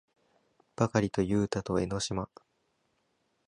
[0.77, 2.27] ばかりとゆうたと江の島